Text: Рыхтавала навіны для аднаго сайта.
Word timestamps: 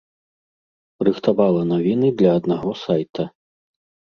Рыхтавала 1.07 1.61
навіны 1.73 2.09
для 2.23 2.31
аднаго 2.39 2.71
сайта. 2.87 3.29